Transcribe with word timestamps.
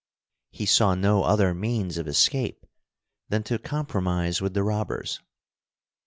He 0.49 0.65
saw 0.65 0.95
no 0.95 1.21
other 1.25 1.53
means 1.53 1.99
of 1.99 2.07
escape 2.07 2.65
than 3.29 3.43
to 3.43 3.59
compromise 3.59 4.41
with 4.41 4.55
the 4.55 4.63
robbers. 4.63 5.21